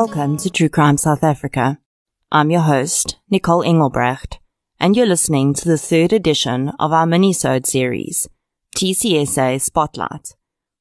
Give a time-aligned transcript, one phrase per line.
[0.00, 1.80] Welcome to True Crime South Africa.
[2.30, 4.38] I'm your host, Nicole Engelbrecht,
[4.78, 8.28] and you're listening to the third edition of our mini-sode series,
[8.76, 10.36] TCSA Spotlight,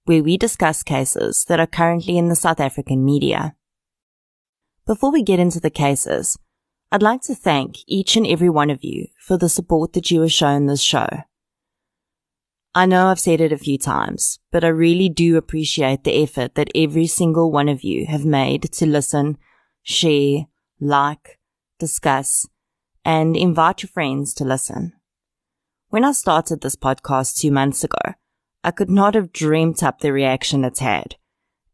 [0.06, 3.56] where we discuss cases that are currently in the South African media.
[4.86, 6.38] Before we get into the cases,
[6.92, 10.22] I'd like to thank each and every one of you for the support that you
[10.22, 11.08] have shown this show.
[12.76, 16.56] I know I've said it a few times, but I really do appreciate the effort
[16.56, 19.38] that every single one of you have made to listen,
[19.82, 20.46] share,
[20.80, 21.39] like,
[21.80, 22.48] discuss,
[23.04, 24.94] and invite your friends to listen.
[25.89, 28.14] When I started this podcast two months ago,
[28.64, 31.16] I could not have dreamt up the reaction it's had.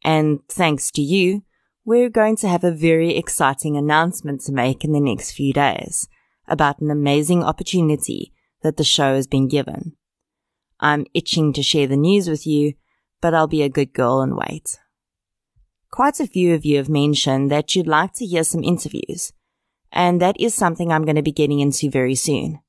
[0.04, 1.44] And thanks to you,
[1.86, 6.08] we're going to have a very exciting announcement to make in the next few days
[6.48, 9.98] about an amazing opportunity that the show has been given.
[10.84, 12.73] I'm itching to share the news with you,
[13.22, 14.78] but I'll be a good girl and wait.
[15.89, 19.31] Quite a few of you have mentioned that you'd like to hear some interviews,
[19.94, 22.59] and that is something I'm going to be getting into very soon.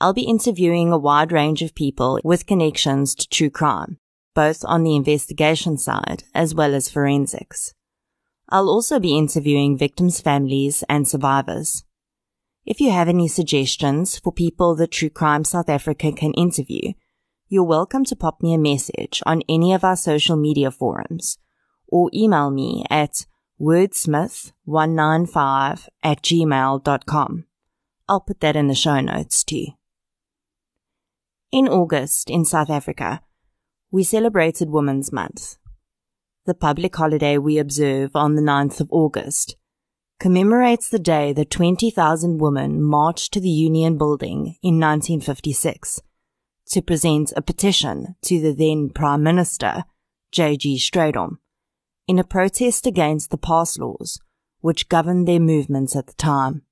[0.00, 3.98] I'll be interviewing a wide range of people with connections to true crime,
[4.34, 7.72] both on the investigation side as well as forensics.
[8.48, 11.84] I'll also be interviewing victims' families and survivors.
[12.66, 16.94] If you have any suggestions for people that True Crime South Africa can interview,
[17.54, 21.38] you're welcome to pop me a message on any of our social media forums
[21.86, 23.26] or email me at
[23.60, 27.44] wordsmith195 at gmail.com.
[28.08, 29.66] I'll put that in the show notes too.
[31.52, 33.22] In August in South Africa,
[33.92, 35.56] we celebrated Women's Month.
[36.46, 39.54] The public holiday we observe on the 9th of August
[40.18, 46.02] commemorates the day that 20,000 women marched to the Union Building in 1956
[46.68, 49.84] to present a petition to the then Prime Minister,
[50.32, 50.78] J.G.
[50.78, 51.38] Strijdom,
[52.06, 54.20] in a protest against the pass laws
[54.60, 56.62] which governed their movements at the time.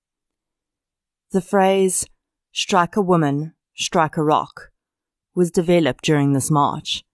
[1.32, 2.06] The phrase,
[2.52, 4.70] strike a woman, strike a rock,
[5.34, 7.04] was developed during this march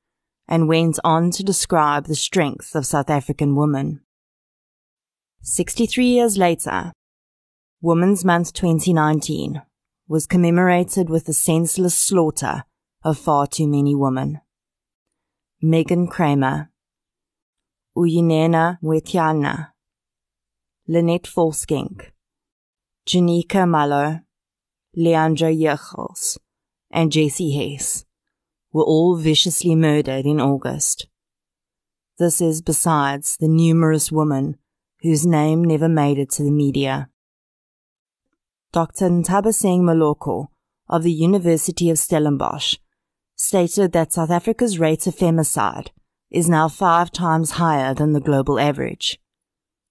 [0.47, 4.01] and went on to describe the strength of South African women.
[5.43, 6.93] 63 years later,
[7.81, 9.63] Women's Month 2019
[10.09, 12.65] was commemorated with the senseless slaughter
[13.05, 14.41] of far too many women.
[15.63, 16.71] Meghan Cremer,
[17.97, 19.69] Uyinene Mrwetyana,
[20.87, 22.11] Lynette Volschenk,
[23.07, 24.21] Janika Mallo,
[24.97, 26.39] Leighandre Jegels,
[26.91, 28.05] and Jessie Hess
[28.73, 31.07] were all viciously murdered in August.
[32.19, 34.57] This is besides the numerous women
[35.03, 37.11] whose name never made it to the media.
[38.71, 39.09] Dr.
[39.09, 40.49] Ntabaseng Moloko
[40.91, 42.77] of the University of Stellenbosch
[43.35, 45.89] stated that South Africa's rate of femicide
[46.31, 49.19] is now five times higher than the global average.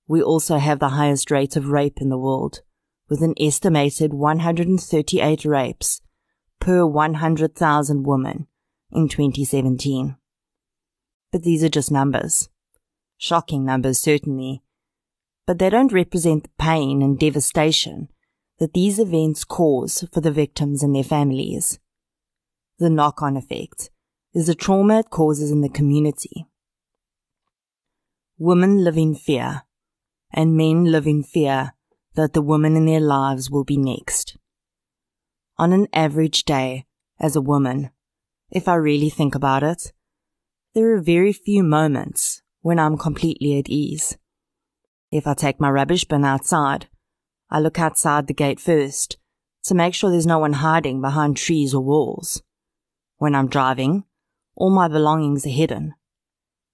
[0.07, 2.61] We also have the highest rate of rape in the world,
[3.09, 6.01] with an estimated 138 rapes
[6.59, 8.45] per 100,000 women
[8.91, 10.17] in 2017.
[11.31, 12.49] But these are just numbers.
[13.17, 14.61] Shocking numbers, certainly.
[15.47, 18.09] But they don't represent the pain and devastation
[18.59, 21.79] that these events cause for the victims and their families
[22.79, 23.90] the knock on effect
[24.34, 26.45] is the trauma it causes in the community.
[28.38, 29.63] Women live in fear,
[30.31, 31.73] and men live in fear
[32.13, 34.38] that the woman in their lives will be next.
[35.57, 36.85] On an average day,
[37.19, 37.89] as a woman,
[38.51, 39.91] if I really think about it,
[40.75, 44.18] there are very few moments when I'm completely at ease.
[45.12, 46.88] If I take my rubbish bin outside,
[47.49, 49.17] I look outside the gate first
[49.63, 52.41] to make sure there's no one hiding behind trees or walls.
[53.17, 54.03] When I'm driving,
[54.55, 55.93] all my belongings are hidden.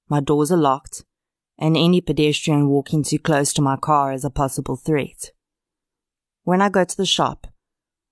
[0.10, 1.04] My doors are locked,
[1.58, 5.32] and any pedestrian walking too close to my car is a possible threat.
[6.44, 7.48] When I go to the shop,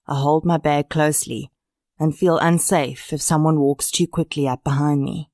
[0.07, 1.51] I hold my bag closely
[1.99, 5.29] and feel unsafe if someone walks too quickly up behind me.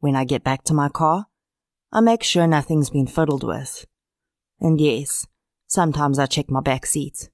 [0.00, 1.26] When I get back to my car,
[1.92, 3.86] I make sure nothing's been fiddled with.
[4.60, 5.26] And yes,
[5.70, 7.30] sometimes I check my back seat.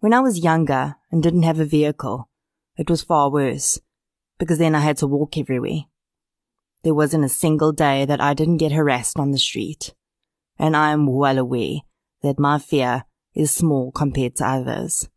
[0.00, 2.28] When I was younger and didn't have a vehicle,
[2.76, 3.80] it was far worse,
[4.38, 5.84] because then I had to walk everywhere.
[6.82, 9.94] There wasn't a single day that I didn't get harassed on the street,
[10.58, 11.78] and I am well aware
[12.22, 13.04] that my fear
[13.34, 15.08] is small compared to others.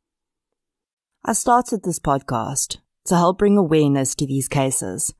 [1.25, 5.13] I started this podcast to help bring awareness to these cases,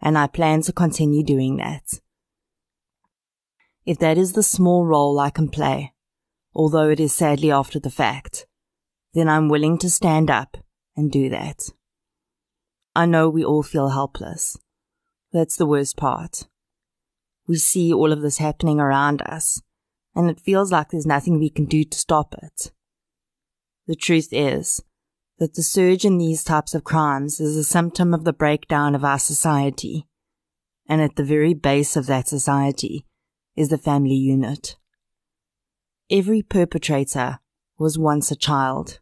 [0.00, 2.00] and I plan to continue doing that.
[3.84, 5.92] If that is the small role I can play,
[6.54, 8.46] although it is sadly after the fact,
[9.12, 10.56] then I'm willing to stand up
[10.96, 11.68] and do that.
[12.94, 14.56] I know we all feel helpless.
[15.32, 16.46] That's the worst part.
[17.48, 19.60] We see all of this happening around us,
[20.14, 22.70] and it feels like there's nothing we can do to stop it.
[23.88, 24.80] The truth is
[25.38, 29.04] that the surge in these types of crimes is a symptom of the breakdown of
[29.04, 30.06] our society,
[30.88, 33.06] and at the very base of that society
[33.56, 34.76] is the family unit.
[36.10, 37.40] Every perpetrator
[37.78, 39.00] was once a child.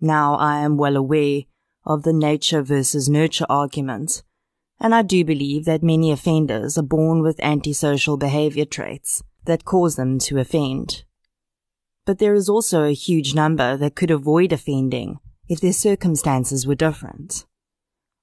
[0.00, 1.42] Now I am well aware
[1.84, 4.22] of the nature versus nurture argument,
[4.80, 9.96] and I do believe that many offenders are born with antisocial behavior traits that cause
[9.96, 11.04] them to offend.
[12.04, 15.18] But there is also a huge number that could avoid offending
[15.48, 17.46] if their circumstances were different.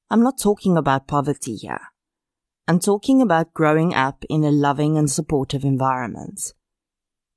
[0.10, 1.80] I'm not talking about poverty here.
[2.66, 6.54] I'm talking about growing up in a loving and supportive environment.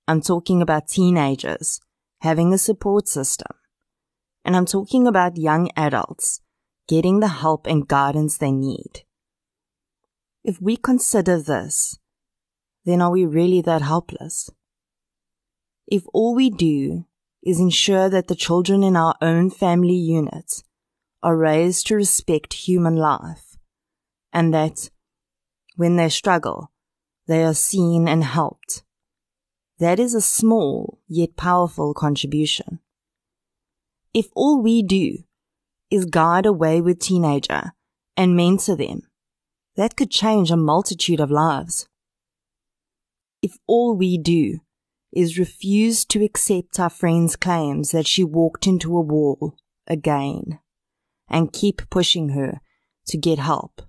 [0.06, 1.80] I'm talking about teenagers
[2.20, 3.50] having a support system.
[4.44, 6.40] And I'm talking about young adults
[6.86, 9.02] getting the help and guidance they need.
[10.44, 11.98] If we consider this,
[12.84, 14.48] then are we really that helpless?
[15.88, 17.06] If all we do
[17.44, 20.62] is ensure that the children in our own family unit
[21.20, 23.56] are raised to respect human life
[24.32, 24.90] and that
[25.76, 26.72] when they struggle,
[27.26, 28.82] they are seen and helped.
[29.78, 32.80] That is a small yet powerful contribution.
[34.14, 35.18] If all we do
[35.90, 37.72] is guide a wayward teenager
[38.16, 39.02] and mentor them,
[39.76, 41.86] that could change a multitude of lives.
[43.42, 44.60] If all we do
[45.12, 49.54] is refuse to accept our friend's claims that she walked into a wall
[49.86, 50.58] again
[51.28, 52.60] and keep pushing her
[53.08, 53.82] to get help,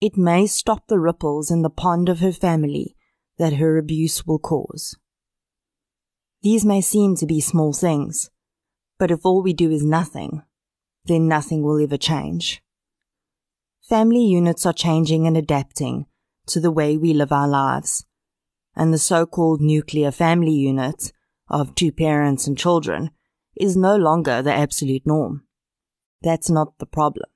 [0.00, 2.96] it may stop the ripples in the pond of her family
[3.38, 4.96] that her abuse will cause.
[6.42, 8.30] These may seem to be small things,
[8.98, 10.42] but if all we do is nothing,
[11.04, 12.62] then nothing will ever change.
[13.82, 16.06] Family units are changing and adapting
[16.46, 18.04] to the way we live our lives,
[18.74, 21.12] and the so-called nuclear family unit
[21.48, 23.10] of two parents and children
[23.56, 25.42] is no longer the absolute norm.
[26.22, 27.29] That's not the problem.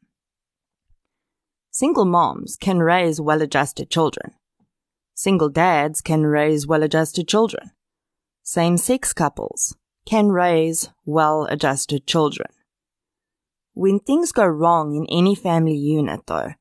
[1.76, 4.34] Single moms can raise well-adjusted children.
[5.12, 7.72] Single dads can raise well-adjusted children.
[8.44, 9.76] Same-sex couples
[10.06, 12.46] can raise well-adjusted children.
[13.72, 16.52] When things go wrong in any family unit though,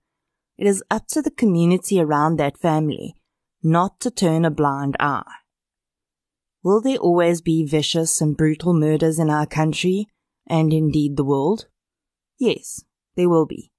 [0.57, 3.13] it is up to the community around that family
[3.61, 5.31] not to turn a blind eye.
[6.63, 10.07] Will there always be vicious and brutal murders in our country
[10.47, 11.67] and indeed the world?
[12.39, 12.83] Yes,
[13.15, 13.72] there will be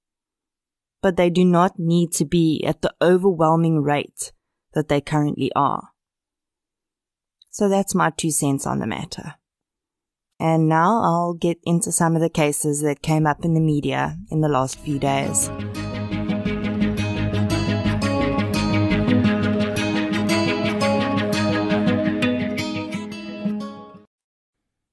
[1.04, 4.32] but they do not need to be at the overwhelming rate
[4.72, 5.90] that they currently are.
[7.50, 9.34] So that's my two cents on the matter.
[10.40, 14.16] And now I'll get into some of the cases that came up in the media
[14.30, 15.50] in the last few days.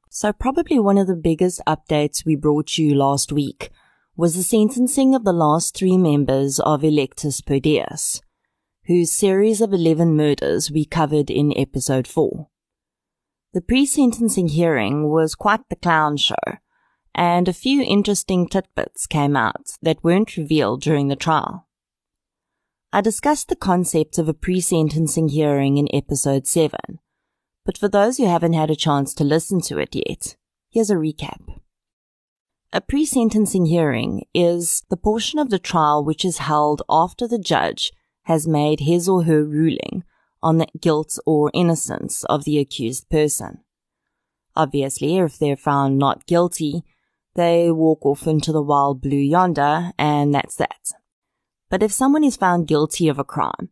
[0.10, 3.72] So probably one of the biggest updates we brought you last week
[4.18, 8.22] was the sentencing of the last three members of Electus per Deus,
[8.86, 12.47] whose series of 11 murders we covered in episode 4.
[13.54, 16.35] The pre-sentencing hearing was quite the clown show,
[17.16, 21.68] and a few interesting tidbits came out that weren't revealed during the trial.
[22.94, 27.00] I discussed the concept of a pre-sentencing hearing in episode 7,
[27.66, 30.35] but for those who haven't had a chance to listen to it yet,
[30.69, 31.51] here's a recap.
[32.73, 37.92] A pre-sentencing hearing is the portion of the trial which is held after the judge
[38.23, 40.06] has made his or her ruling
[40.42, 43.59] on the guilt or innocence of the accused person.
[44.56, 46.83] Obviously, if they're found not guilty,
[47.35, 50.92] they walk off into the wild blue yonder, and that's that.
[51.69, 53.69] But if someone is found guilty of a crime,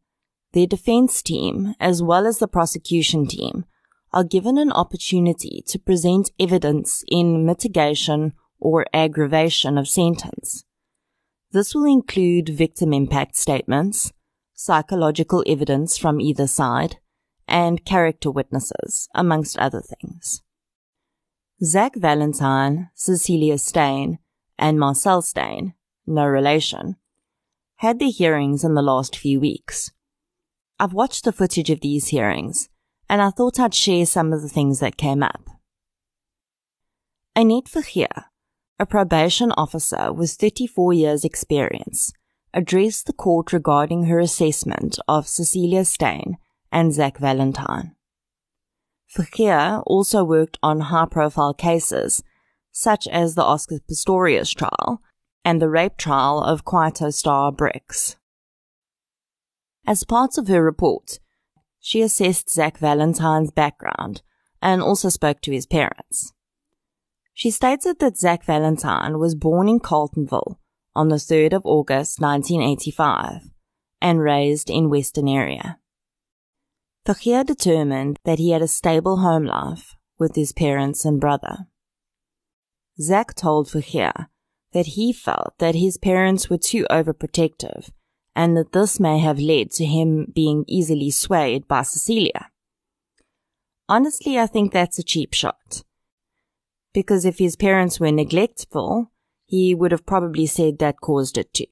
[0.51, 3.63] their defense team, as well as the prosecution team,
[4.11, 10.63] are given an opportunity to present evidence in mitigation or aggravation of sentence.
[11.51, 14.11] This will include victim impact statements,
[14.53, 16.97] psychological evidence from either side,
[17.47, 20.41] and character witnesses, amongst other things.
[21.63, 24.19] Zach Valentine, Cecilia Steyn,
[24.57, 25.73] and Marcel Steyn,
[26.05, 26.95] no relation,
[27.77, 29.91] had their hearings in the last few weeks.
[30.79, 32.69] I've watched the footage of these hearings,
[33.09, 35.49] and I thought I'd share some of the things that came up.
[37.35, 38.25] Annette Vergeer,
[38.79, 42.13] a probation officer with 34 years experience,
[42.53, 46.37] addressed the court regarding her assessment of Cecilia Steyn
[46.71, 47.95] and Zach Valentine.
[49.15, 52.23] Vergeer also worked on high-profile cases,
[52.71, 55.01] such as the Oscar Pistorius trial
[55.43, 58.15] and the rape trial of Kwaito star Brickz.
[59.85, 61.19] As part of her report,
[61.79, 64.21] she assessed Zach Valentine's background
[64.61, 66.33] and also spoke to his parents.
[67.39, 70.57] She stated that Zach Valentine was born in Carletonville
[70.93, 73.43] on the 3rd of August 1985
[74.01, 75.79] and raised in Western area.
[77.07, 81.67] Vergeer determined that he had a stable home life with his parents and brother.
[82.99, 84.27] Zach told Vergeer
[84.73, 87.89] that he felt that his parents were too overprotective
[88.35, 92.51] and that this may have led to him being easily swayed by Cecilia.
[93.87, 95.83] Honestly, I think that's a cheap shot.
[96.93, 99.11] Because if his parents were neglectful,
[99.45, 101.65] he would have probably said that caused it too.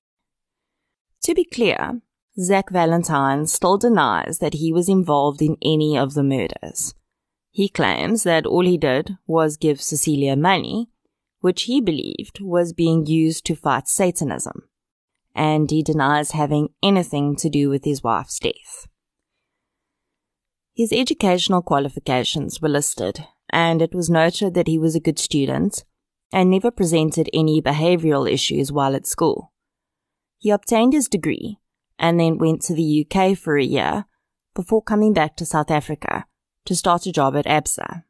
[1.24, 2.02] To be clear,
[2.40, 6.94] Zach Valentine still denies that he was involved in any of the murders.
[7.50, 10.90] He claims that all he did was give Cecilia money,
[11.40, 14.70] which he believed was being used to fight Satanism
[15.38, 18.88] and he denies having anything to do with his wife's death.
[20.76, 25.84] His educational qualifications were listed, and it was noted that he was a good student
[26.32, 29.54] and never presented any behavioral issues while at school.
[30.38, 31.60] He obtained his degree
[31.98, 34.06] and then went to the UK for a year
[34.54, 36.26] before coming back to South Africa
[36.66, 38.04] to start a job at ABSA.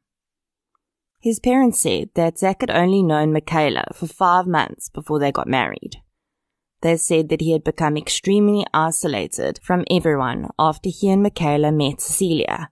[1.20, 5.48] His parents said that Zach had only known Michaela for five months before they got
[5.48, 5.98] married.
[6.82, 12.01] They said that he had become extremely isolated from everyone after he and Michaela met
[12.01, 12.70] Cecilia,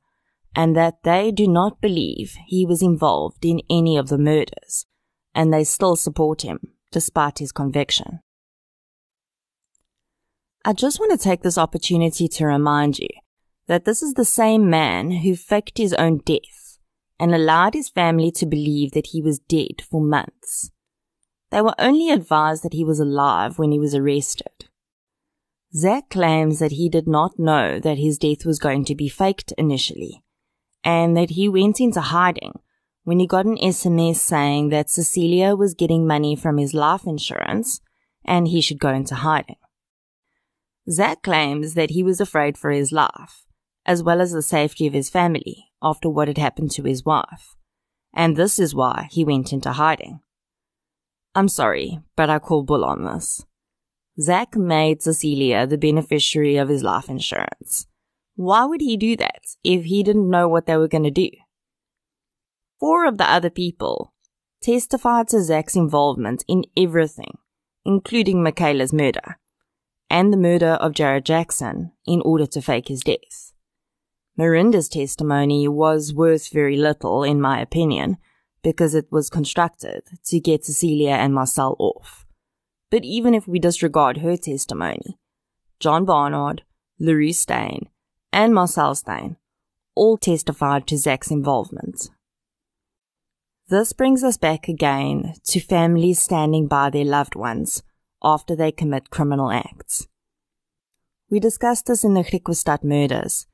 [0.55, 4.85] and that they do not believe he was involved in any of the murders,
[5.33, 6.59] and they still support him
[6.91, 8.19] despite his conviction.
[10.63, 13.09] I just want to take this opportunity to remind you
[13.67, 16.79] that this is the same man who faked his own death
[17.19, 20.71] and allowed his family to believe that he was dead for months.
[21.51, 24.69] They were only advised that he was alive when he was arrested.
[25.73, 29.53] Zach claims that he did not know that his death was going to be faked
[29.57, 30.23] initially,
[30.85, 32.53] and that he went into hiding
[33.03, 37.81] when he got an SMS saying that Cecilia was getting money from his life insurance
[38.23, 39.57] and he should go into hiding.
[40.89, 43.45] Zach claims that he was afraid for his life,
[43.85, 47.55] as well as the safety of his family after what had happened to his wife,
[48.13, 50.19] and this is why he went into hiding.
[51.33, 53.45] I'm sorry, but I call bull on this.
[54.19, 57.87] Zach made Cecilia the beneficiary of his life insurance.
[58.35, 61.29] Why would he do that if he didn't know what they were going to do?
[62.79, 64.13] Four of the other people
[64.61, 67.37] testified to Zach's involvement in everything,
[67.85, 69.39] including Michaela's murder
[70.09, 73.53] and the murder of Jared Jackson in order to fake his death.
[74.37, 78.17] Marinda's testimony was worth very little, in my opinion,
[78.61, 82.25] because it was constructed to get Cecilia and Marcel off.
[82.91, 85.17] But even if we disregard her testimony,
[85.79, 86.63] John Barnard,
[86.99, 87.87] Le Roux Steyn,
[88.35, 89.37] and Marcel Steyn
[89.95, 92.09] all testified to Zach's involvement.
[93.69, 97.81] This brings us back again to families standing by their loved ones
[98.21, 100.07] after they commit criminal acts.
[101.29, 103.47] We discussed this in the Griquastad murders,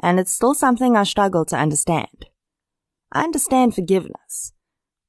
[0.00, 2.26] and it's still something I struggle to understand.
[3.10, 4.52] I understand forgiveness,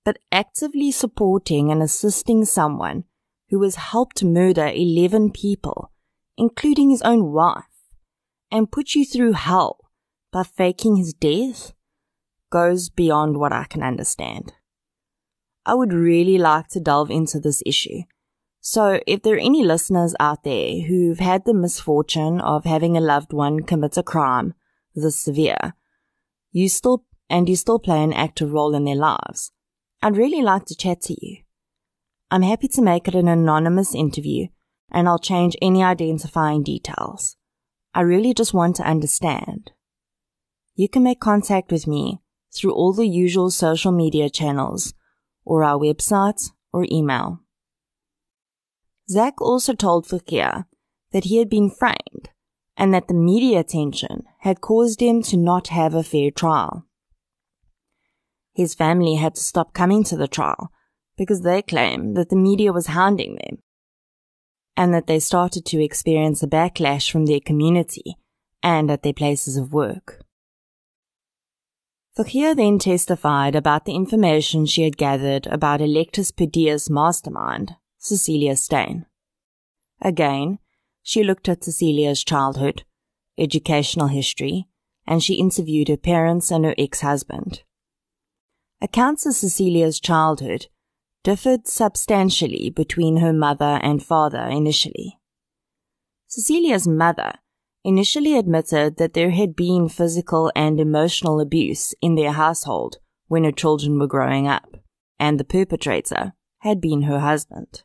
[0.03, 3.03] but actively supporting and assisting someone
[3.49, 5.91] who has helped murder 11 people,
[6.35, 7.68] including his own wife,
[8.51, 9.77] and put you through hell
[10.31, 11.73] by faking his death
[12.49, 14.53] goes beyond what I can understand.
[15.65, 18.01] I would really like to delve into this issue.
[18.61, 23.01] So if there are any listeners out there who've had the misfortune of having a
[23.01, 24.53] loved one commit a crime
[24.95, 25.73] this severe,
[26.51, 29.51] you still, and you still play an active role in their lives,
[30.01, 31.43] I'd really like to chat to you.
[32.31, 34.47] I'm happy to make it an anonymous interview
[34.91, 37.37] and I'll change any identifying details.
[37.93, 39.71] I really just want to understand.
[40.75, 42.21] You can make contact with me
[42.55, 44.93] through all the usual social media channels
[45.43, 47.41] or our website or email.
[49.09, 50.65] Zach also told Vergeer
[51.11, 52.29] that he had been framed
[52.77, 56.85] and that the media attention had caused him to not have a fair trial.
[58.53, 60.71] His family had to stop coming to the trial
[61.17, 63.57] because they claimed that the media was hounding them
[64.79, 68.15] and that they started to experience a backlash from their community
[68.63, 70.23] and at their places of work.
[72.17, 78.55] Vergeer then testified about the information she had gathered about Electus per Deus's mastermind, Cecilia
[78.55, 79.05] Steyn.
[80.01, 80.59] Again,
[81.03, 82.85] she looked at Cecilia's childhood,
[83.37, 84.69] educational history,
[85.05, 87.63] and she interviewed her parents and her ex-husband.
[88.81, 90.67] Accounts of Cecilia's childhood
[91.23, 95.19] differed substantially between her mother and father initially.
[96.27, 97.33] Cecilia's mother
[97.83, 102.97] initially admitted that there had been physical and emotional abuse in their household
[103.27, 104.77] when her children were growing up,
[105.19, 107.83] and the perpetrator had been her husband.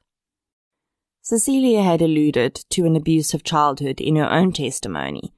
[1.22, 5.32] Cecilia had alluded to an abusive childhood in her own testimony,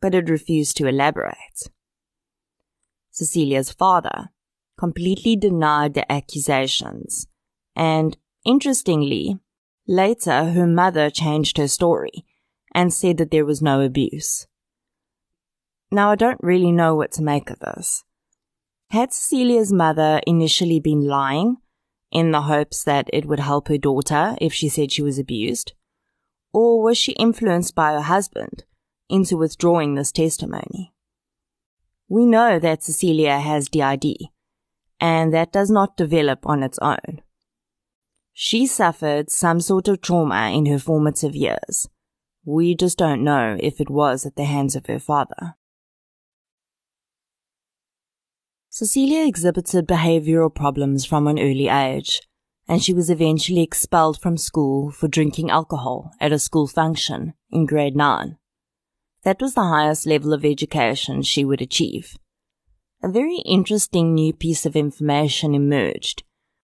[0.00, 1.70] but had refused to elaborate.
[3.10, 4.30] Cecilia's father
[4.78, 7.26] completely denied the accusations,
[7.78, 9.38] and interestingly,
[9.86, 12.26] later her mother changed her story
[12.74, 14.46] and said that there was no abuse.
[15.90, 18.04] Now, I don't really know what to make of this.
[18.90, 21.56] Had Cecilia's mother initially been lying
[22.10, 25.72] in the hopes that it would help her daughter if she said she was abused?
[26.52, 28.64] Or was she influenced by her husband
[29.08, 30.92] into withdrawing this testimony?
[32.08, 34.16] We know that Cecilia has DID,
[34.98, 37.22] and that does not develop on its own.
[38.40, 41.88] She suffered some sort of trauma in her formative years,
[42.44, 45.56] we just don't know if it was at the hands of her father.
[48.68, 52.22] Cecilia exhibited behavioral problems from an early age,
[52.68, 57.66] and she was eventually expelled from school for drinking alcohol at a school function in
[57.66, 58.38] grade 9.
[59.24, 62.16] That was the highest level of education she would achieve.
[63.02, 66.22] A very interesting new piece of information emerged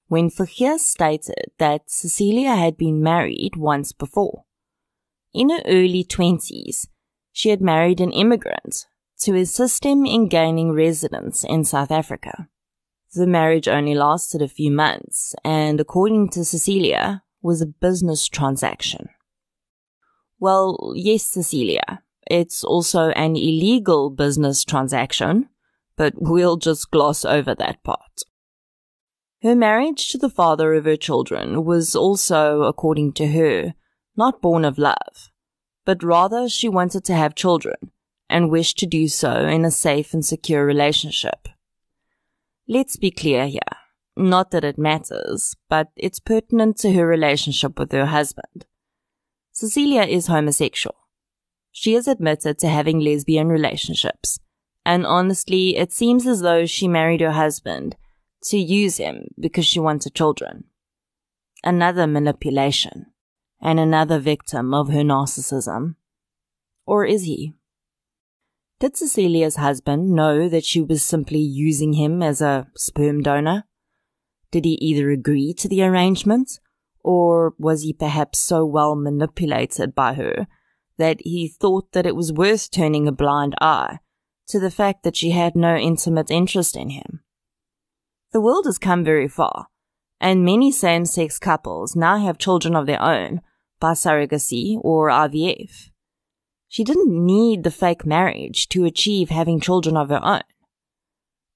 [0.09, 4.43] when Vergeer stated that Cecilia had been married once before.
[5.33, 6.87] In her early 20s,
[7.31, 8.87] she had married an immigrant
[9.21, 12.49] to assist him in gaining residence in South Africa.
[13.13, 19.09] The marriage only lasted a few months and, according to Cecilia, was a business transaction.
[20.39, 25.49] Well, yes, Cecilia, it's also an illegal business transaction,
[25.97, 28.23] but we'll just gloss over that part.
[29.41, 33.73] Her marriage to the father of her children was also, according to her,
[34.17, 35.31] not born of love,
[35.85, 37.91] but rather she wanted to have children
[38.29, 41.47] and wished to do so in a safe and secure relationship.
[42.67, 43.61] Let's be clear here.
[44.17, 48.65] Not that it matters, but it's pertinent to her relationship with her husband.
[49.53, 50.95] Cecilia is homosexual.
[51.71, 54.37] She has admitted to having lesbian relationships,
[54.85, 57.95] and honestly, it seems as though she married her husband
[58.43, 60.65] to use him because she wanted children.
[61.63, 63.07] Another manipulation
[63.61, 65.95] and another victim of her narcissism.
[66.85, 67.53] Or is he?
[68.79, 73.65] Did Cecilia's husband know that she was simply using him as a sperm donor?
[74.51, 76.59] Did he either agree to the arrangement,
[77.03, 80.47] or was he perhaps so well manipulated by her
[80.97, 83.99] that he thought that it was worth turning a blind eye
[84.47, 87.21] to the fact that she had no intimate interest in him?
[88.31, 89.67] The world has come very far,
[90.21, 93.41] and many same sex couples now have children of their own
[93.79, 95.89] by surrogacy or IVF.
[96.67, 100.43] She didn't need the fake marriage to achieve having children of her own.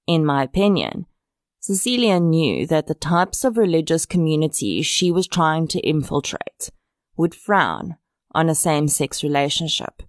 [0.08, 1.06] In my opinion,
[1.60, 6.72] Cecilia knew that the types of religious communities she was trying to infiltrate
[7.16, 7.98] would frown
[8.34, 10.02] on a same sex relationship,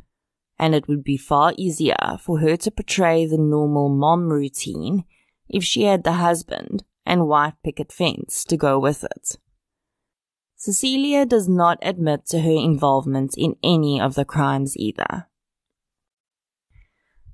[0.58, 5.04] and it would be far easier for her to portray the normal mom routine
[5.48, 9.36] if she had the husband and white picket fence to go with it.
[10.56, 15.26] Cecilia does not admit to her involvement in any of the crimes either.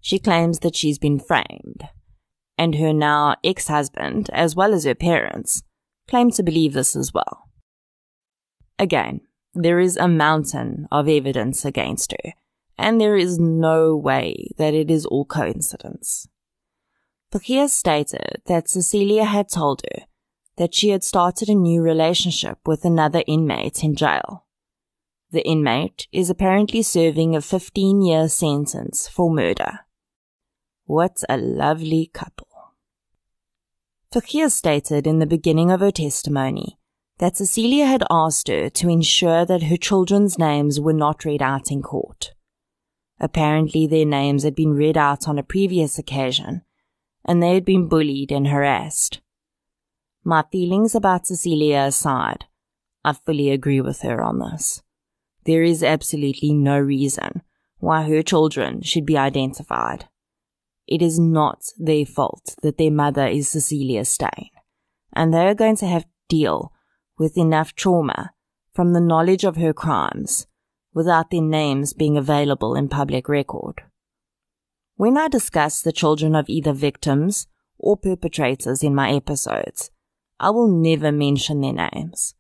[0.01, 1.85] She claims that she's been framed,
[2.59, 5.63] and her now ex husband, as well as her parents,
[6.09, 7.49] claim to believe this as well.
[8.79, 9.21] Again,
[9.55, 12.33] there is a mountain of evidence against her,
[12.79, 16.27] and there is no way that it is all coincidence.
[17.33, 20.07] Vergeer stated that Cecilia had told her
[20.57, 24.47] that she had started a new relationship with another inmate in jail.
[25.31, 29.81] The inmate is apparently serving a 15 year sentence for murder.
[30.87, 32.49] What a lovely couple.
[34.13, 36.79] Vergeer stated in the beginning of her testimony
[37.19, 41.71] that Cecilia had asked her to ensure that her children's names were not read out
[41.71, 42.33] in court.
[43.21, 46.63] Apparently, their names had been read out on a previous occasion,
[47.25, 49.21] and they had been bullied and harassed.
[50.25, 52.45] My feelings about Cecilia aside,
[53.05, 54.83] I fully agree with her on this.
[55.45, 57.43] There is absolutely no reason
[57.79, 60.07] why her children should be identified.
[60.87, 64.51] It is not their fault that their mother is Cecilia Steyn,
[65.15, 66.73] and they are going to have to deal
[67.19, 68.33] with enough trauma
[68.75, 70.47] from the knowledge of her crimes
[70.93, 73.83] without their names being available in public record.
[75.01, 77.47] When I discuss the children of either victims
[77.79, 79.91] or perpetrators in my episodes,
[80.39, 82.35] I will never mention their names,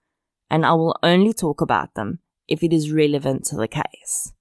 [0.50, 2.18] and I will only talk about them
[2.48, 4.34] if it is relevant to the case.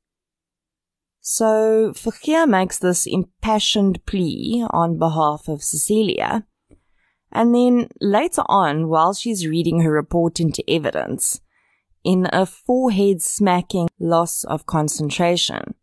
[1.21, 6.45] So Vergeer makes this impassioned plea on behalf of Cecilia.
[7.31, 11.39] And then later on, while she's reading her report into evidence,
[12.03, 15.75] in a forehead smacking loss of concentration,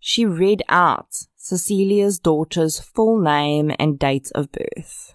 [0.00, 5.14] she read out Cecilia's daughter's full name and date of birth.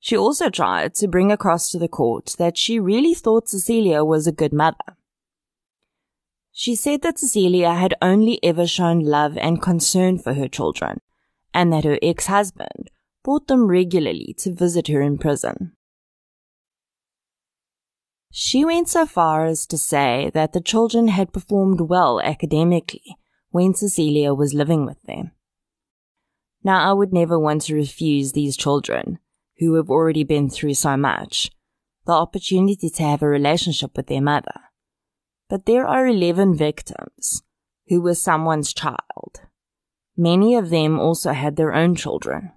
[0.00, 4.26] She also tried to bring across to the court that she really thought Cecilia was
[4.26, 4.96] a good mother.
[6.50, 11.00] She said that Cecilia had only ever shown love and concern for her children,
[11.54, 12.90] and that her ex-husband
[13.22, 15.76] brought them regularly to visit her in prison.
[18.32, 23.18] She went so far as to say that the children had performed well academically
[23.52, 25.30] when Cecilia was living with them.
[26.64, 29.18] Now, I would never want to refuse these children,
[29.58, 31.50] who have already been through so much,
[32.06, 34.60] the opportunity to have a relationship with their mother.
[35.48, 37.42] But there are 11 victims
[37.88, 39.42] who were someone's child.
[40.16, 42.52] Many of them also had their own children.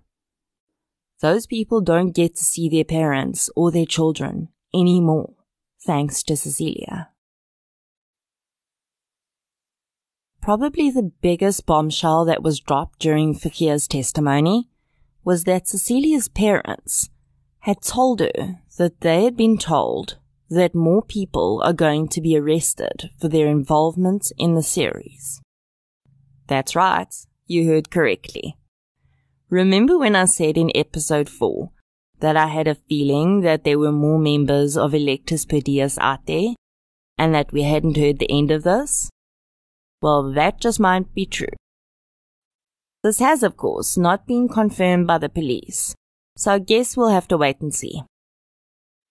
[1.21, 5.34] Those people don't get to see their parents or their children anymore,
[5.86, 7.10] thanks to Cecilia.
[10.45, 14.69] Probably the biggest bombshell that was dropped during Vergeer's testimony
[15.23, 17.10] was that Cecilia's parents
[17.62, 20.19] had told her that they had been told
[20.51, 25.41] that more people are going to be arrested for their involvement in the series.
[26.45, 27.12] That's right,
[27.47, 28.55] you heard correctly.
[29.49, 31.71] Remember when I said in episode 4
[32.19, 36.27] that I had a feeling that there were more members of Electus per Deus out
[36.27, 36.53] there
[37.17, 39.10] and that we hadn't heard the end of this?
[40.01, 41.55] Well, that just might be true.
[43.03, 45.95] This has, of course, not been confirmed by the police,
[46.36, 48.01] so I guess we'll have to wait and see.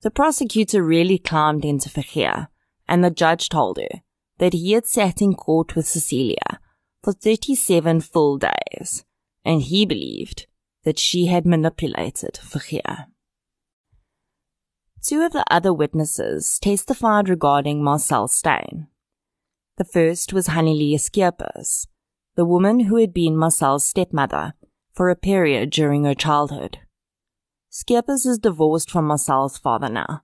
[0.03, 2.49] The prosecutor really climbed into Vergeer,
[2.89, 4.03] and the judge told her
[4.39, 6.61] that he had sat in court with Cecilia
[7.03, 9.05] for 37 full days,
[9.45, 10.47] and he believed
[10.85, 13.07] that she had manipulated Vergeer.
[15.03, 18.89] Two of the other witnesses testified regarding Marcel Steyn.
[19.77, 21.89] The first was Hanelie Skeepers,
[22.37, 24.55] the woman who had been Marcel's stepmother
[24.93, 26.79] for a period during her childhood.
[27.71, 30.23] Skeepers is divorced from Marcel's father now,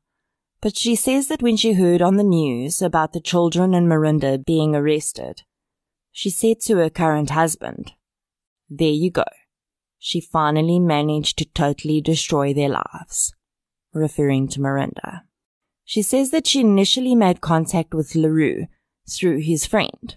[0.61, 4.39] but she says that when she heard on the news about the children and Marinda
[4.39, 5.43] being arrested,
[6.13, 7.93] she said to her current husband,
[8.69, 9.25] There you go.
[9.99, 13.35] She finally managed to totally destroy their lives,
[13.93, 15.23] referring to Marinda.
[15.85, 18.69] She says that she initially made contact with Le Roux
[19.11, 20.17] through his friend,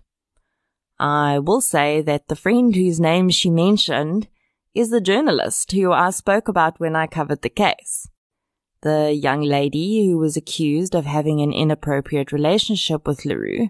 [1.00, 4.28] I will say that the friend whose name she mentioned
[4.74, 8.08] is the journalist who I spoke about when I covered the case.
[8.82, 13.70] The young lady who was accused of having an inappropriate relationship with Le Roux,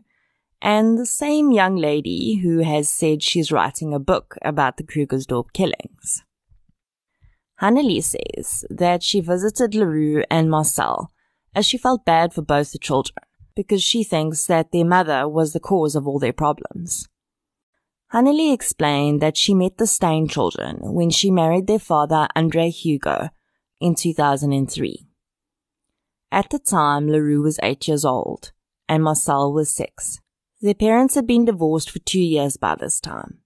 [0.62, 5.53] and the same young lady who has said she's writing a book about the Krugersdorp
[5.53, 6.23] killings.
[7.62, 11.12] Hanelie says that she visited Le Roux and Marcel
[11.55, 15.53] as she felt bad for both the children because she thinks that their mother was
[15.53, 17.07] the cause of all their problems.
[18.13, 23.29] Hanelie explained that she met the Steyn children when she married their father, Andre Hugo,
[23.81, 25.07] in 2003.
[26.31, 28.51] At the time, Le Roux was eight years old,
[28.87, 30.19] and Marcel was six.
[30.61, 33.39] Their parents had been divorced for two years by this time.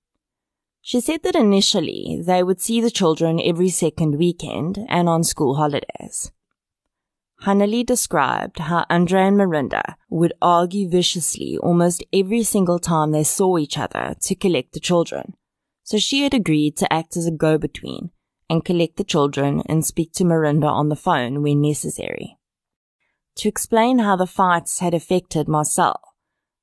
[0.82, 5.56] She said that initially they would see the children every second weekend and on school
[5.56, 6.32] holidays.
[7.44, 13.58] Hanelie described how Andre and Marinda would argue viciously almost every single time they saw
[13.58, 15.36] each other to collect the children.
[15.84, 18.10] So she had agreed to act as a go-between
[18.50, 22.38] and collect the children and speak to Marinda on the phone when necessary.
[23.36, 26.02] To explain how the fights had affected Marcel,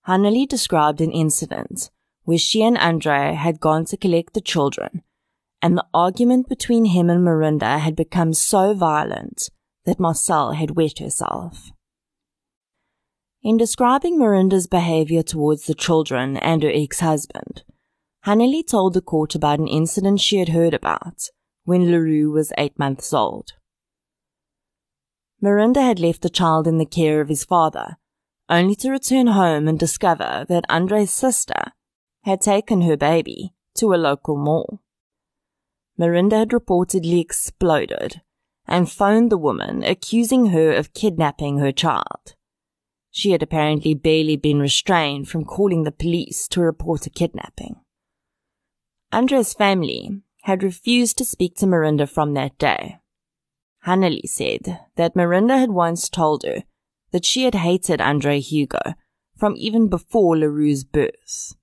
[0.09, 1.91] Hanelie described an incident
[2.25, 5.03] where she and Andre had gone to collect the children
[5.63, 9.51] and the argument between him and Marinda had become so violent
[9.85, 11.71] that Marcel had wet herself.
[13.43, 17.63] In describing Marinda's behavior towards the children and her ex-husband,
[18.25, 21.29] Hanelie told the court about an incident she had heard about
[21.65, 23.53] when Le Roux was eight months old.
[25.43, 27.99] Marinda had left the child in the care of his father,
[28.49, 31.73] only to return home and discover that Andre's sister
[32.23, 34.81] had taken her baby to a local mall.
[35.99, 38.23] Marinda had reportedly exploded
[38.67, 42.35] and phoned the woman, accusing her of kidnapping her child.
[43.11, 47.77] She had apparently barely been restrained from calling the police to report a kidnapping.
[49.13, 52.99] Andre's family had refused to speak to Marinda from that day.
[53.87, 56.65] Hanelie said that Marinda had once told her
[57.13, 58.95] that she had hated Andre Hugo
[59.37, 61.55] from even before Le Roux's birth,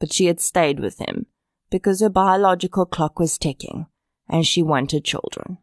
[0.00, 1.26] but she had stayed with him
[1.70, 3.86] because her biological clock was ticking
[4.28, 5.58] and she wanted children.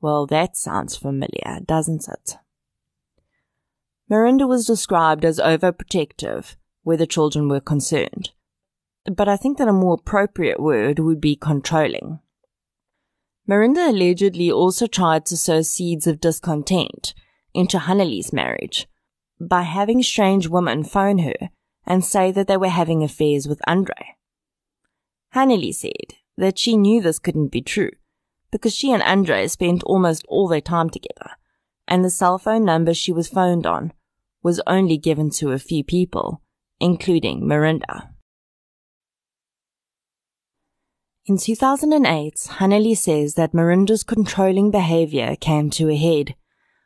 [0.00, 2.36] Well, that sounds familiar, doesn't it?
[4.10, 8.30] Marinda was described as overprotective where the children were concerned,
[9.04, 12.20] but I think that a more appropriate word would be controlling.
[13.46, 17.14] Marinda allegedly also tried to sow seeds of discontent
[17.52, 18.88] into Hanelie's marriage
[19.40, 21.50] by having strange women phone her
[21.86, 24.16] and say that they were having affairs with Andre.
[25.34, 27.90] Hanelie said that she knew this couldn't be true
[28.50, 31.30] because she and Andre spent almost all their time together,
[31.86, 33.92] and the cell phone number she was phoned on
[34.42, 36.42] was only given to a few people,
[36.78, 38.10] including Marinda.
[41.26, 46.34] In 2008, Hanelie says that Marinda's controlling behavior came to a head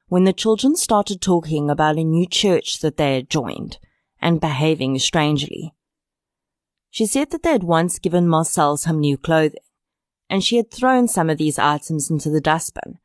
[0.08, 3.78] when the children started talking about a new church that they had joined
[4.20, 5.72] and behaving strangely.
[6.90, 9.60] She said that they had once given Marcel some new clothing,
[10.28, 12.98] and she had thrown some of these items into the dustbin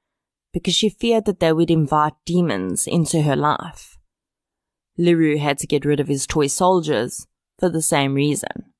[0.53, 3.97] because she feared that they would invite demons into her life.
[4.97, 7.27] Le Roux had to get rid of his toy soldiers
[7.57, 8.73] for the same reason.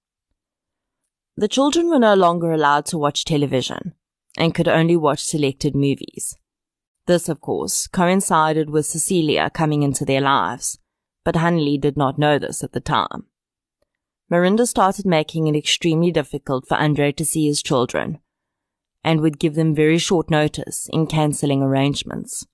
[1.38, 3.93] The children were no longer allowed to watch television
[4.38, 6.36] and could only watch selected movies.
[7.06, 10.80] This, of course, coincided with Cecilia coming into their lives,
[11.23, 13.28] but Hanelie did not know this at the time.
[14.30, 18.19] Marinda started making it extremely difficult for Andre to see his children
[19.03, 22.45] and would give them very short notice in cancelling arrangements.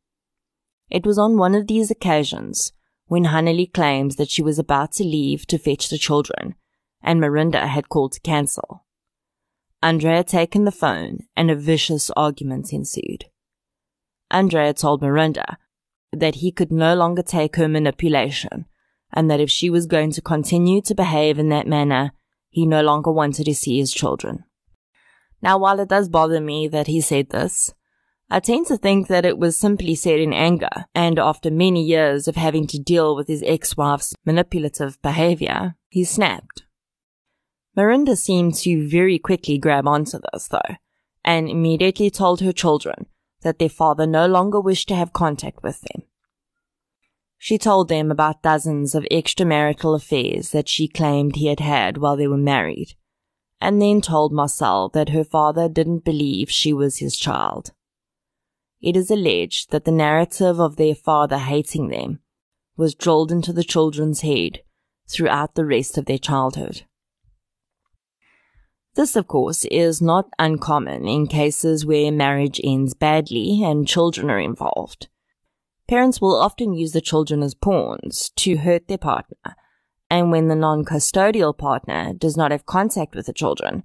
[0.89, 2.71] It was on one of these occasions
[3.08, 6.55] when Hanelie claims that she was about to leave to fetch the children
[7.01, 8.86] and Marinda had called to cancel.
[9.84, 13.25] Andre had taken the phone and a vicious argument ensued.
[14.31, 15.58] Andre told Marinda
[16.12, 18.65] that he could no longer take her manipulation
[19.13, 22.12] and that if she was going to continue to behave in that manner,
[22.49, 24.43] he no longer wanted to see his children.
[25.45, 27.71] Now, while it does bother me that he said this,
[28.31, 32.27] I tend to think that it was simply said in anger, and after many years
[32.27, 36.63] of having to deal with his ex-wife's manipulative behavior, he snapped.
[37.77, 40.77] Marinda seemed to very quickly grab onto this, though,
[41.23, 43.05] and immediately told her children
[43.43, 46.08] that their father no longer wished to have contact with them.
[47.38, 52.17] She told them about dozens of extramarital affairs that she claimed he had had while
[52.17, 52.95] they were married,
[53.65, 57.71] and then told Marcel that her father didn't believe she was his child.
[58.80, 62.19] It is alleged that the narrative of their father hating them
[62.78, 64.62] was drilled into the children's head
[65.10, 66.84] throughout the rest of their childhood.
[68.93, 74.39] This, of course, is not uncommon in cases where marriage ends badly and children are
[74.39, 75.08] involved.
[75.88, 79.56] Parents will often use the children as pawns to hurt their partner,
[80.15, 83.84] and when the non-custodial partner does not have contact with the children,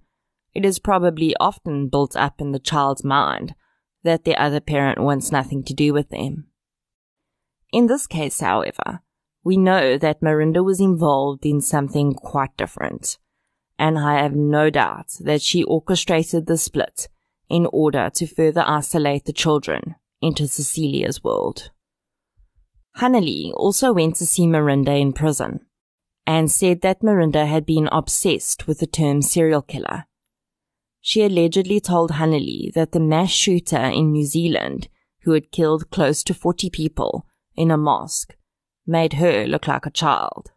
[0.55, 3.53] it is probably often built up in the child's mind
[4.05, 6.47] that the other parent wants nothing to do with them.
[7.73, 9.01] In this case, however,
[9.43, 13.19] we know that Marinda was involved in something quite different
[13.77, 17.09] and I have no doubt that she orchestrated the split
[17.49, 21.71] in order to further isolate the children into Cecilia's world.
[22.99, 25.66] Hanelie also went to see Marinda in prison
[26.31, 30.05] and said that Marinda had been obsessed with the term serial killer.
[31.01, 34.88] She allegedly told Hanelie that the mass shooter in New Zealand,
[35.23, 38.37] who had killed close to 40 people in a mosque,
[38.87, 40.53] made her look like a child.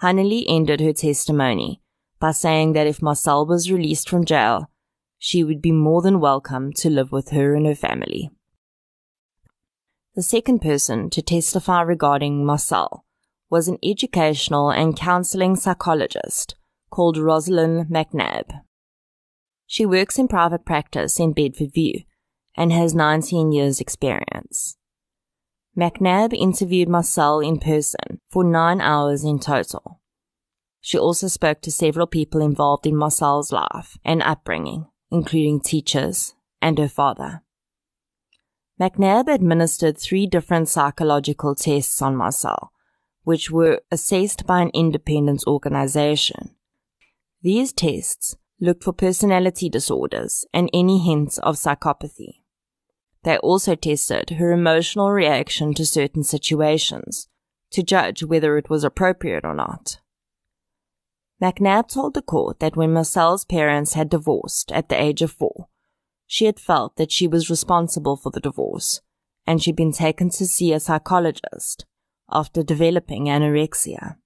[0.00, 1.82] Hanelie ended her testimony
[2.18, 4.70] by saying that if Marcel was released from jail,
[5.18, 8.30] she would be more than welcome to live with her and her family.
[10.14, 13.04] The second person to testify regarding Marcel
[13.52, 16.54] was an educational and counseling psychologist
[16.90, 18.62] called Rosalind McNabb.
[19.66, 22.06] She works in private practice in Bedfordview
[22.56, 24.78] and has 19 years experience.
[25.78, 30.00] McNabb interviewed Marcel in person for nine hours in total.
[30.80, 36.78] She also spoke to several people involved in Marcel's life and upbringing, including teachers and
[36.78, 37.42] her father.
[38.80, 42.71] McNabb administered three different psychological tests on Marcel,
[43.24, 46.54] which were assessed by an independent organization.
[47.42, 52.42] These tests looked for personality disorders and any hints of psychopathy.
[53.24, 57.28] They also tested her emotional reaction to certain situations
[57.70, 59.98] to judge whether it was appropriate or not.
[61.40, 65.68] McNabb told the court that when Marcel's parents had divorced at the age of four,
[66.26, 69.00] she had felt that she was responsible for the divorce,
[69.46, 71.84] and she'd been taken to see a psychologist
[72.32, 74.16] after developing anorexia.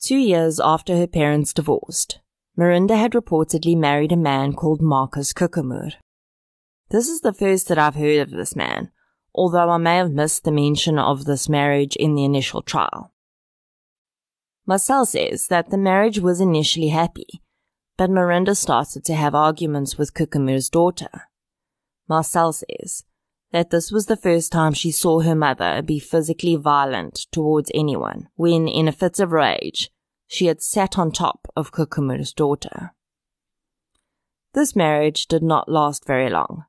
[0.00, 2.20] Two years after her parents divorced,
[2.58, 5.92] Marinda had reportedly married a man called Marcus Kukumur.
[6.90, 8.90] This is the first that I've heard of this man,
[9.34, 13.12] although I may have missed the mention of this marriage in the initial trial.
[14.66, 17.42] Marcel says that the marriage was initially happy,
[17.96, 21.28] but Marinda started to have arguments with Kukumur's daughter.
[22.08, 23.04] Marcel says
[23.54, 28.26] that this was the first time she saw her mother be physically violent towards anyone
[28.34, 29.92] when, in a fit of rage,
[30.26, 32.90] she had sat on top of Kukumur's daughter.
[34.54, 36.64] This marriage did not last very long,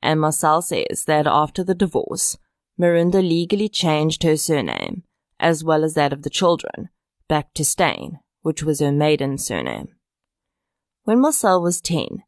[0.00, 2.38] and Marcel says that after the divorce,
[2.78, 5.02] Marinda legally changed her surname,
[5.38, 6.88] as well as that of the children,
[7.28, 9.88] back to Steyn, which was her maiden surname.
[11.02, 12.22] When Marcel was 10,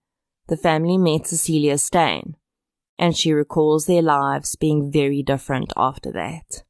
[0.48, 2.36] the family met Cecilia Steyn,
[2.98, 6.62] and she recalls their lives being very different after that.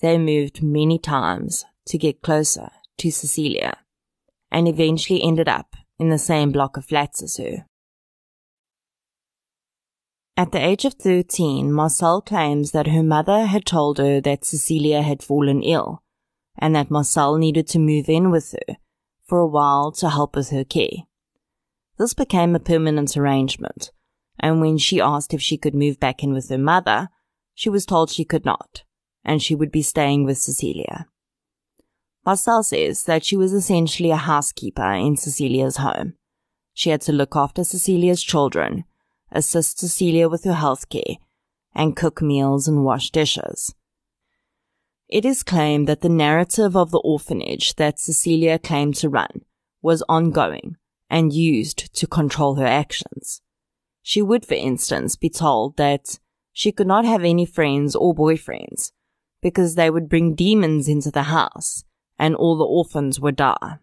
[0.00, 3.78] They moved many times to get closer to Cecilia,
[4.50, 7.66] and eventually ended up in the same block of flats as her.
[10.36, 15.02] At the age of 13, Marcel claims that her mother had told her that Cecilia
[15.02, 16.02] had fallen ill
[16.56, 18.76] and that Marcel needed to move in with her
[19.26, 21.04] for a while to help with her care.
[21.98, 23.90] This became a permanent arrangement,
[24.40, 27.08] and when she asked if she could move back in with her mother,
[27.54, 28.82] she was told she could not,
[29.24, 31.06] and she would be staying with Cecilia.
[32.26, 36.14] Marcel says that she was essentially a housekeeper in Cecilia's home.
[36.74, 38.84] She had to look after Cecilia's children
[39.32, 41.16] assist Cecilia with her health care,
[41.74, 43.74] and cook meals and wash dishes.
[45.08, 49.42] It is claimed that the narrative of the orphanage that Cecilia claimed to run
[49.82, 50.76] was ongoing
[51.08, 53.42] and used to control her actions.
[54.02, 56.18] She would, for instance, be told that
[56.52, 58.92] she could not have any friends or boyfriends
[59.42, 61.84] because they would bring demons into the house
[62.18, 63.78] and all the orphans would die.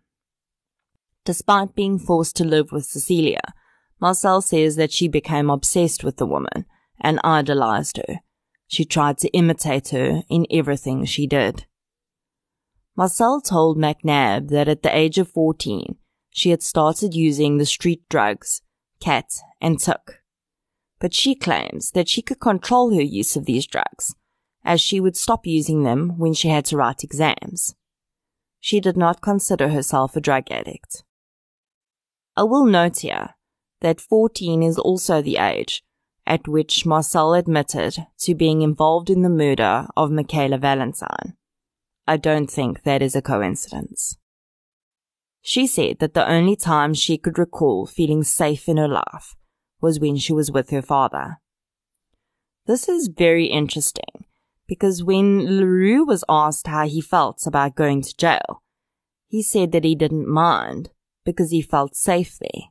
[1.26, 3.42] Despite being forced to live with Cecilia,
[4.00, 6.66] Marcel says that she became obsessed with the woman
[7.02, 8.20] and idolized her.
[8.68, 11.66] She tried to imitate her in everything she did.
[12.96, 15.96] Marcel told McNabb that at the age of 14,
[16.32, 18.62] she had started using the street drugs,
[19.00, 20.22] cat and tik.
[21.00, 24.16] But she claims that she could control her use of these drugs,
[24.64, 27.76] as she would stop using them when she had to write exams.
[28.60, 31.04] She did not consider herself a drug addict.
[32.36, 33.36] I will note here
[33.82, 35.84] that 14 is also the age
[36.28, 41.38] at which Marcel admitted to being involved in the murder of Michaela Valentine.
[42.06, 44.18] I don't think that is a coincidence.
[45.50, 49.38] She said that the only time she could recall feeling safe in her life
[49.80, 51.38] was when she was with her father.
[52.66, 54.26] This is very interesting
[54.68, 58.62] because when Le Roux was asked how he felt about going to jail,
[59.30, 60.90] he said that he didn't mind
[61.24, 62.64] because he felt safe there.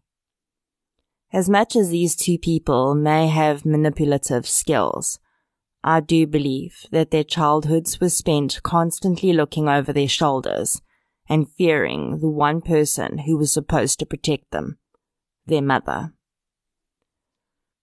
[1.32, 5.18] As much as these two people may have manipulative skills,
[5.82, 10.82] I do believe that their childhoods were spent constantly looking over their shoulders
[11.28, 14.78] and fearing the one person who was supposed to protect them,
[15.46, 16.12] their mother.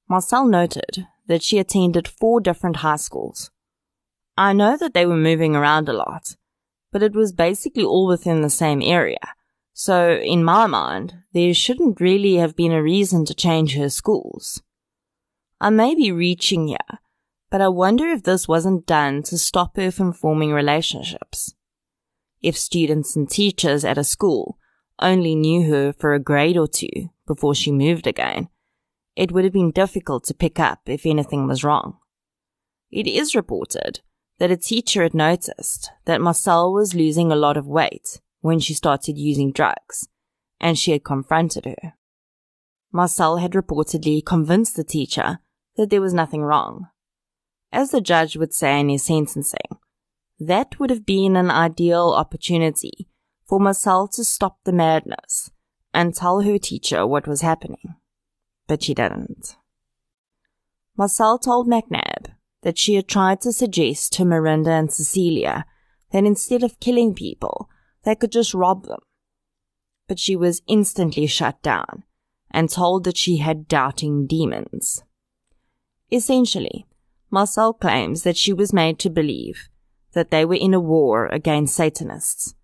[0.07, 3.51] Marcel noted that she attended four different high schools.
[4.37, 6.35] I know that they were moving around a lot,
[6.91, 9.19] but it was basically all within the same area
[9.73, 14.61] so, in my mind, there shouldn't really have been a reason to change her schools.
[15.59, 16.99] I may be reaching here,
[17.49, 21.55] but I wonder if this wasn't done to stop her from forming relationships.
[22.43, 24.59] If students and teachers at a school
[24.99, 28.49] only knew her for a grade or two before she moved again,
[29.15, 31.99] it would have been difficult to pick up if anything was wrong.
[32.91, 34.01] It is reported
[34.39, 38.73] that a teacher had noticed that Marcel was losing a lot of weight when she
[38.73, 40.09] started using drugs,
[40.59, 41.93] and she had confronted her.
[42.91, 45.39] Marcel had reportedly convinced the teacher
[45.77, 46.89] that there was nothing wrong.
[47.71, 49.79] As the judge would say in his sentencing,
[50.39, 53.07] that would have been an ideal opportunity
[53.47, 55.51] for Marcel to stop the madness
[55.93, 57.95] and tell her teacher what was happening.
[58.67, 59.55] But she didn't.
[60.97, 65.65] Marcel told McNabb that she had tried to suggest to Marinda and Cecilia
[66.11, 67.69] that instead of killing people,
[68.03, 68.99] they could just rob them.
[70.07, 72.03] But she was instantly shut down
[72.51, 75.03] and told that she had doubting demons.
[76.11, 76.85] Essentially,
[77.31, 79.69] Marcel claims that she was made to believe
[80.13, 82.55] that they were in a war against Satanists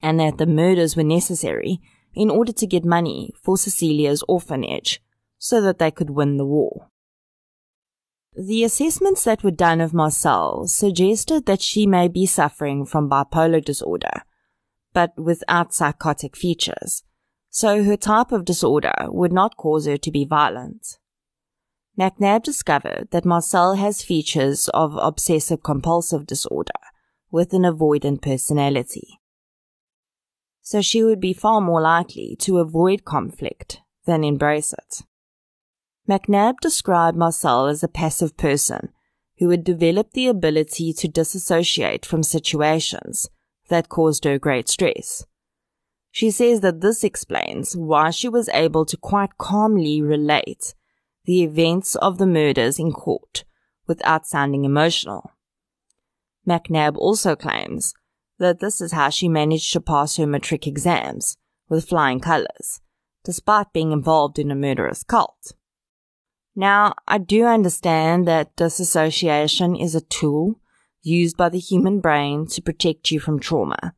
[0.00, 1.80] and that the murders were necessary
[2.14, 5.02] in order to get money for Cecilia's orphanage
[5.38, 6.88] so that they could win the war.
[8.36, 13.64] The assessments that were done of Marcel suggested that she may be suffering from bipolar
[13.64, 14.22] disorder,
[14.92, 17.04] but without psychotic features,
[17.48, 20.98] so her type of disorder would not cause her to be violent.
[21.98, 26.72] McNabb discovered that Marcel has features of obsessive compulsive disorder
[27.30, 29.20] with an avoidant personality.
[30.60, 35.02] So she would be far more likely to avoid conflict than embrace it.
[36.08, 38.90] McNabb described Marcel as a passive person
[39.38, 43.28] who would develop the ability to disassociate from situations
[43.68, 45.24] that caused her great stress.
[46.10, 50.74] She says that this explains why she was able to quite calmly relate
[51.24, 53.44] the events of the murders in court
[53.86, 55.32] without sounding emotional.
[56.46, 57.94] McNabb also claims
[58.38, 61.36] that this is how she managed to pass her matric exams
[61.68, 62.80] with flying colors,
[63.24, 65.52] despite being involved in a murderous cult.
[66.54, 70.60] Now, I do understand that disassociation is a tool
[71.02, 73.94] used by the human brain to protect you from trauma,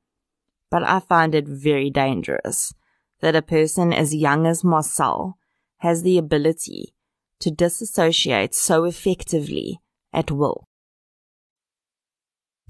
[0.70, 2.72] but I find it very dangerous
[3.20, 5.38] that a person as young as Marcel
[5.78, 6.94] has the ability
[7.40, 9.80] to disassociate so effectively
[10.12, 10.66] at will.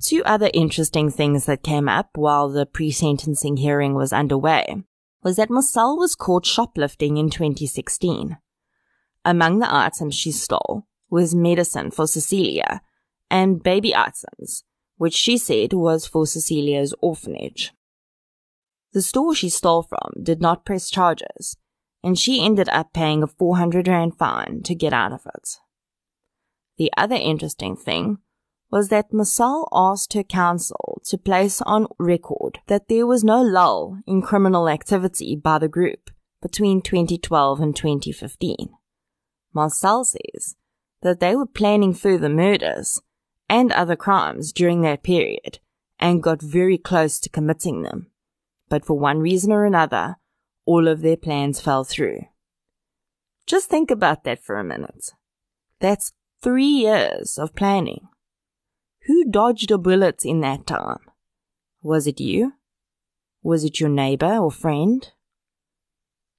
[0.01, 4.83] Two other interesting things that came up while the pre-sentencing hearing was underway
[5.23, 8.37] was that Marcel was caught shoplifting in 2016.
[9.25, 12.83] Among the items she stole was medicine for Cecilia
[13.31, 14.65] and baby items,
[14.97, 17.73] which she said was for Cecilia's orphanage.
[18.93, 21.57] The store she stole from did not press charges,
[22.07, 25.57] and she ended up paying a 400 rand fine to get out of it.
[26.79, 28.19] The other interesting thing
[28.71, 33.99] was that Marcel asked her counsel to place on record that there was no lull
[34.07, 38.69] in criminal activity by the group between 2012 and 2015.
[39.53, 40.55] Marcel says
[41.03, 43.03] that they were planning further murders
[43.49, 45.59] and other crimes during that period
[45.99, 48.13] and got very close to committing them.
[48.69, 50.19] But for one reason or another,
[50.67, 52.23] all of their plans fell through.
[53.47, 55.11] Just think about that for a minute.
[55.81, 56.13] That's
[56.43, 58.09] three years of planning.
[59.07, 60.99] Who dodged a bullet in that time?
[61.81, 62.55] Was it you?
[63.43, 65.09] Was it your neighbor or friend?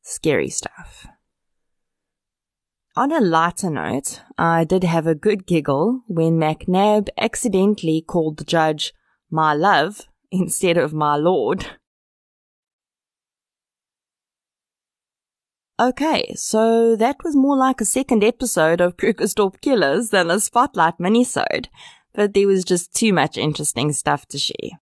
[0.02, 1.08] Scary stuff.
[2.98, 8.44] On a lighter note, I did have a good giggle when McNabb accidentally called the
[8.44, 8.92] judge
[9.30, 10.02] my love
[10.32, 11.68] instead of my lord.
[15.80, 20.98] Okay, so that was more like a second episode of Krugersdorp Killers than a Spotlight
[20.98, 21.68] minisode,
[22.16, 24.80] but there was just too much interesting stuff to share.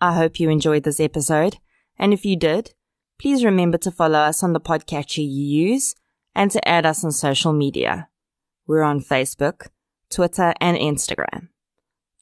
[0.00, 1.56] I hope you enjoyed this episode,
[1.98, 2.72] and if you did,
[3.20, 5.96] please remember to follow us on the podcatcher you use
[6.36, 8.08] and to add us on social media.
[8.64, 9.66] We're on Facebook,
[10.08, 11.48] Twitter, and Instagram.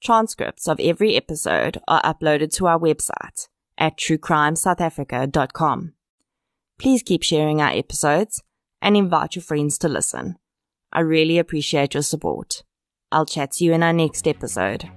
[0.02, 5.92] Transcripts of every episode are uploaded to our website at truecrimesouthafrica.com.
[6.78, 8.42] Please keep sharing our episodes
[8.82, 10.36] and invite your friends to listen.
[10.92, 12.62] I really appreciate your support.
[13.10, 14.88] I'll chat to you in our next episode.